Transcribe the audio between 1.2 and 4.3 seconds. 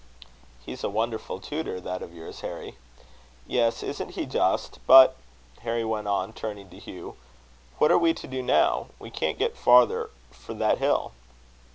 tutor, that of yours, Harry!" "Yes, isn't he